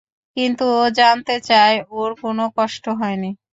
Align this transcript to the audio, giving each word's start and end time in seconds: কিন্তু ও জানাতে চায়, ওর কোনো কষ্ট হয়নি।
কিন্তু 0.37 0.63
ও 0.75 0.83
জানাতে 0.97 1.35
চায়, 1.49 1.77
ওর 1.91 2.11
কোনো 2.21 2.43
কষ্ট 2.57 2.85
হয়নি। 2.99 3.29